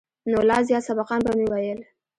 نو 0.31 0.37
لا 0.49 0.57
زيات 0.67 0.83
سبقان 0.89 1.19
به 1.25 1.31
مې 1.37 1.45
ويل. 1.51 1.79